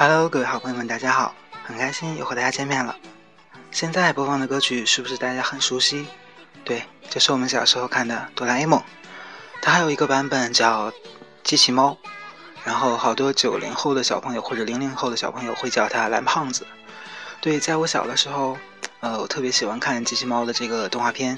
[0.00, 2.94] Hello，各位好朋友们，大家好，很开心又和大家见面了。
[3.72, 6.06] 现在播放的歌曲是不是大家很熟悉？
[6.64, 8.78] 对，这是我们小时候看的《哆啦 A 梦》，
[9.60, 10.88] 它还有一个版本叫
[11.42, 11.98] 《机器猫》，
[12.62, 16.64] 然后好多九零后的小朋友或者零零后的小朋友会叫它蓝胖子。
[17.40, 18.56] 对，在我小的时候，
[19.00, 21.36] 呃，我特别喜欢看机器猫的这个动画片，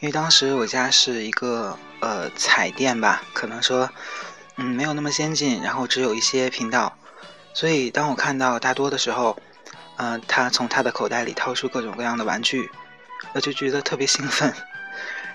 [0.00, 3.88] 因为当时我家是一个呃彩电吧，可能说
[4.56, 6.94] 嗯没有那么先进，然后只有一些频道。
[7.54, 9.36] 所以，当我看到大多的时候，
[9.96, 12.70] 嗯，他从他的口袋里掏出各种各样的玩具，
[13.34, 14.52] 我就觉得特别兴奋。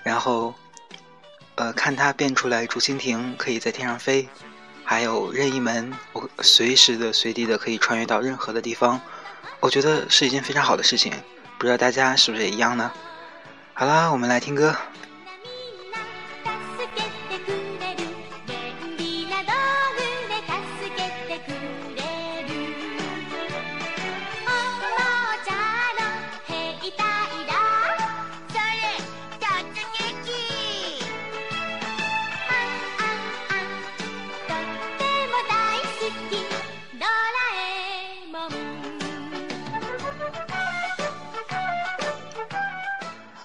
[0.02, 0.54] 然后，
[1.54, 4.28] 呃，看他变出来竹蜻蜓可以在天上飞，
[4.84, 9.00] 还有任意门，我随时的、随地的可以穿越到任何的地方，
[9.60, 11.12] 我觉得是一件非常好的事情。
[11.58, 12.90] 不知道大家是不是也一样呢？
[13.74, 14.74] 好啦，我们来听歌。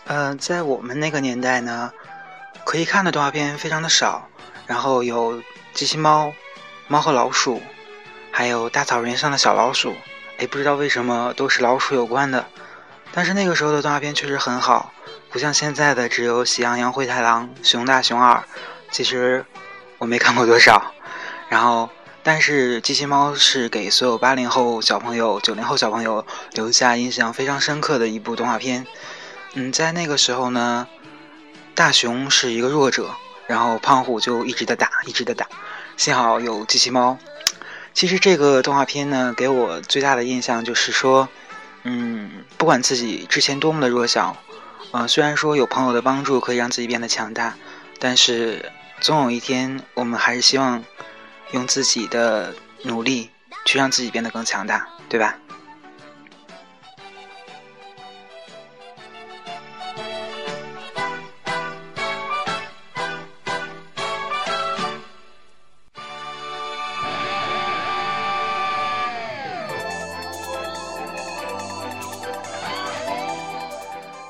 [0.06, 1.92] 嗯，在我们那个年代呢，
[2.66, 4.28] 可以看的动画片非常的少，
[4.67, 5.42] 然后有
[5.73, 6.31] 机器猫、
[6.88, 7.59] 猫和老鼠，
[8.31, 9.95] 还有大草原上的小老鼠。
[10.38, 12.45] 哎，不知道为什么都是老鼠有关的，
[13.12, 14.94] 但是那个时候的动画片确实很好，
[15.31, 18.44] 不像现在的只有喜羊羊、灰太狼、熊大、熊二。
[18.92, 19.44] 其实
[19.97, 20.94] 我没看过多少，
[21.50, 21.90] 然后
[22.23, 28.88] 但是机器猫是给所有八零后小朋友、九零后小朋友留下印象非常深刻的一部动画片。
[29.56, 30.88] 嗯，在那个时候呢，
[31.75, 33.13] 大熊是一个弱者，
[33.45, 35.47] 然后胖虎就一直的打，一直的打。
[35.97, 37.19] 幸好有机器猫。
[37.94, 41.28] 其实这个动画片呢，给我最大的印象就是说，
[41.84, 44.35] 嗯，不管自己之前多么的弱小，
[44.91, 47.55] 嗯，虽然说有朋友的帮助可以让自己变得强大，
[48.00, 50.84] 但是总有一天，我们还是希望
[51.53, 52.53] 用自己的
[52.84, 53.30] 努力
[53.64, 55.36] 去让自己变得更强大，对吧？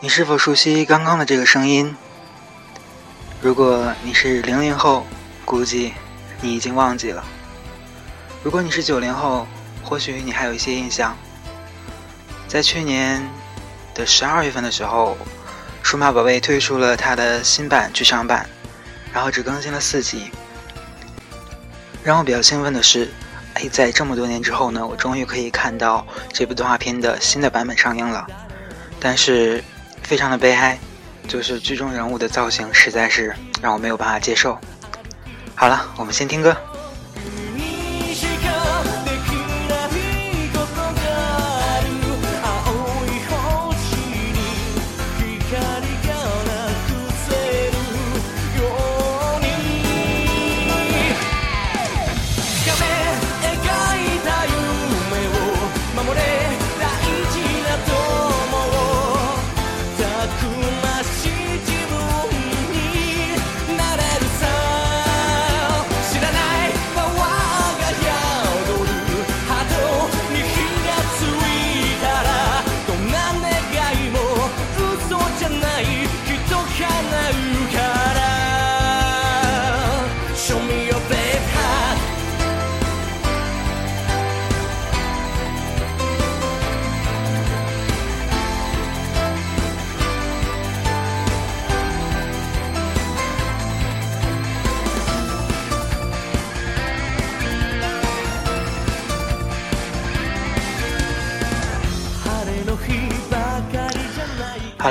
[0.02, 1.96] 你是否熟悉刚刚的这个声音？
[3.42, 5.08] 如果你是零零后，
[5.46, 5.94] 估计
[6.44, 7.24] 你已经忘记了；
[8.44, 9.48] 如果你是九零后，
[9.82, 11.16] 或许你还有一些印象。
[12.50, 13.26] 在去年
[13.96, 15.18] 的十二月份的时候，
[15.82, 18.46] 数码宝贝推出了它的新版剧场版，
[19.14, 20.30] 然后只更新了四集。
[22.04, 23.10] 让我比较兴奋的是，
[23.54, 28.28] 哎，在这么多年之后呢，我终于可以看到这部动画片的新的版本上映了。
[29.00, 29.64] 但是。
[30.04, 30.78] 非常的悲哀，
[31.30, 34.60] 就是剧中人物的造型实在是让我没有办法接受。
[35.56, 36.56] 好了，我们先听歌。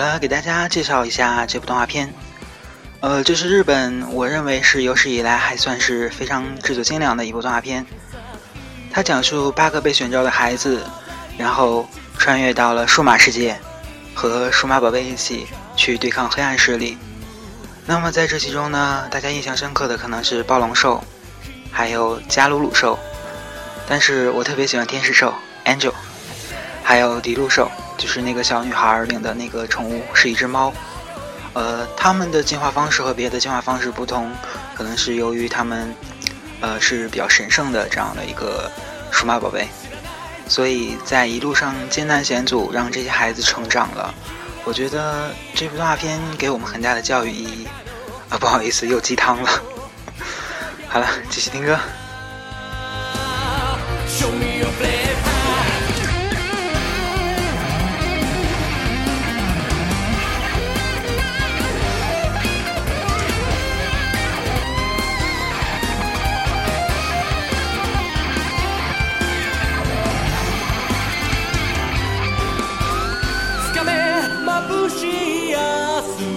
[0.03, 2.13] 了，给大家介绍一下这部动画片。
[3.01, 7.87] 呃，这是日本，我认为是有史以来还算是非常制作精良的一部动画片。
[8.91, 10.85] 它讲述八个被选召的孩子，
[11.39, 11.89] 然后
[12.19, 13.57] 穿越到了数码世界，
[14.13, 15.47] 和数码宝贝一起
[15.77, 16.99] 去对抗黑暗势力。
[17.87, 21.03] 那么在这其中呢，大家印象深刻的可能是暴龙兽，
[21.71, 22.99] 还有加鲁鲁兽，
[23.89, 25.33] 但是我特别喜欢天使兽
[25.65, 25.93] Angel，
[26.83, 27.71] 还有迪路兽。
[28.03, 30.73] 就是那个小女孩领的那个宠物是一只猫，
[31.53, 34.29] 呃，它们的进化方式和别的进化方式不同，
[34.75, 35.95] 可能是由于它们，
[36.61, 38.69] 呃，是比较神圣的这样的一个
[39.13, 39.69] 数码宝贝。
[40.49, 44.13] 所以在一路上艰难险阻，让这些孩子成长了。
[44.65, 47.69] 我觉得这部动画片给我们很大的教育意义。
[48.29, 49.49] 啊，不好意思，又鸡汤了。
[50.91, 51.79] 好了，继续听歌。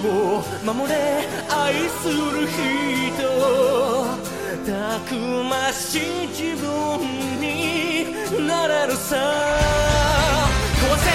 [0.08, 3.26] を守れ愛する人
[4.66, 6.66] たくましい自分
[7.40, 7.46] に
[8.48, 9.16] なれるさ。
[10.76, 11.10] 壊せ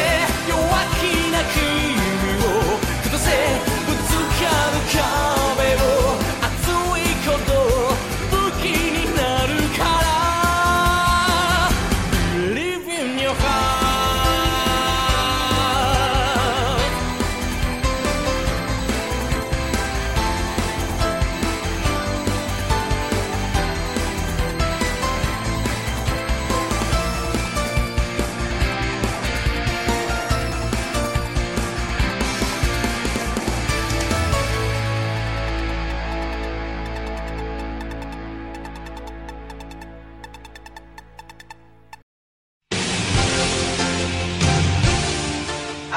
[0.49, 0.59] 弱
[0.99, 1.61] 気な君
[2.39, 2.49] を
[3.03, 3.27] 崩せ
[3.87, 5.50] ぶつかる顔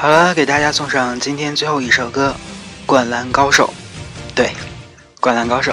[0.04, 2.36] 好了，给大家送上今天最后一首歌，
[2.86, 3.72] 《灌篮高手》。
[4.34, 4.48] 对，
[5.18, 5.72] 《灌篮高手》。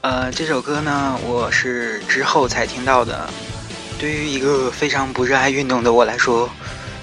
[0.00, 3.30] 呃，这首歌呢，我是之后才听到的。
[4.00, 6.50] 对于一个非常不热爱运动的我来说，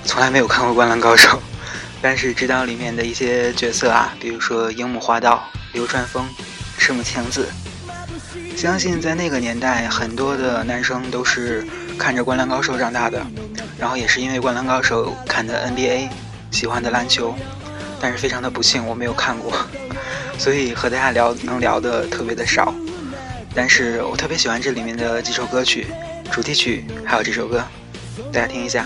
[0.04, 1.30] 从来没有看过《灌篮高手》，
[2.04, 6.28] 但是知道里面的一些角色啊，比如说樱木花道、流川枫、
[6.78, 7.48] 赤木晴子。
[8.58, 11.66] 相信在那个年代，很多的男生都是
[11.98, 13.26] 看着《灌篮高手》长大的，
[13.80, 16.10] 然后也是因为《灌篮高手》看的 NBA。
[16.54, 17.36] 喜欢的篮球，
[18.00, 19.52] 但是非常的不幸，我没有看过，
[20.38, 22.74] 所以和大家聊能聊的特别的少。
[23.56, 25.88] 但是我特别喜欢这里面的几首歌曲，
[26.32, 27.64] 主题曲还有这首歌，
[28.32, 28.86] 大家听一下。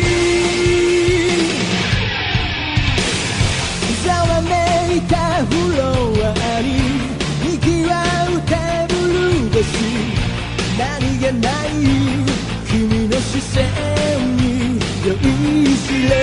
[15.03, 16.13] 酔いしれ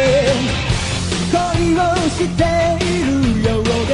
[1.32, 1.36] 恋
[1.74, 1.82] を
[2.14, 2.42] して
[2.84, 3.10] いる
[3.42, 3.90] ようで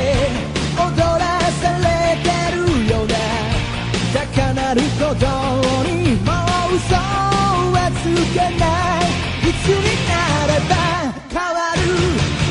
[0.77, 1.85] 踊らされ
[2.21, 2.59] てる
[2.93, 3.13] ような。
[4.13, 5.27] 高鳴る鼓動
[5.85, 6.33] にも
[6.69, 8.63] う嘘はつけな。
[9.43, 10.13] いいつにな
[10.49, 10.73] れば
[11.33, 11.81] 変わる。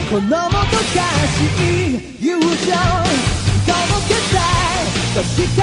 [0.09, 0.97] このもどか
[1.27, 2.45] しい友情。
[3.67, 4.89] 届けたい。
[5.13, 5.62] 確か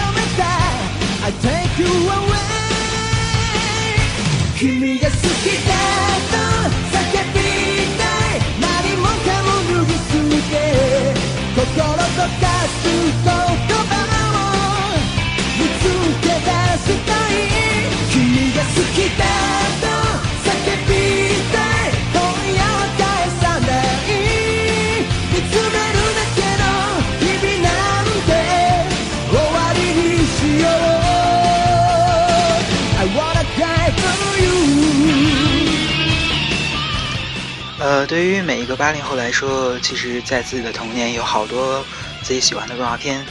[37.81, 41.83] 呃，对于每一个八零后来说，其实，在自己的童年有好多
[42.23, 43.25] 自己喜欢的动画片，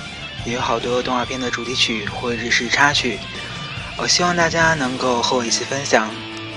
[0.44, 3.20] 也有好多动画片的主题曲或者是插曲。
[3.96, 6.10] 我希望大家能够和我一起分享，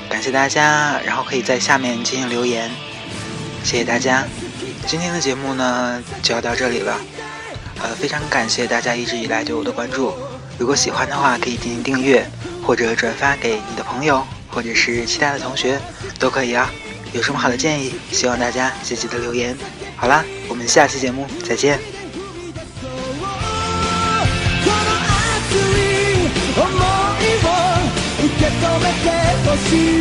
[0.09, 2.71] 感谢大家，然后可以在下面进行留言，
[3.63, 4.25] 谢谢大家。
[4.87, 6.99] 今天的节目呢就要到这里了，
[7.83, 10.15] 呃，非常感谢大家一直以来对我的关注。
[10.57, 12.27] 如果喜欢的话，可以进行订阅
[12.65, 15.79] 或者转发给你的朋友，或者是其他的同学
[16.19, 16.73] 都可以啊。
[17.14, 17.94] 有什么好的建议？
[18.12, 19.58] 希望大家积极的留言。
[19.96, 21.80] 好啦，我们下期节目再见。
[28.20, 29.08] 受け止めて
[29.46, 30.01] ほし